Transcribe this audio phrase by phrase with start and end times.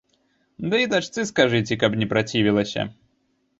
[0.71, 2.89] Ды і дачцы скажыце, каб не працівілася.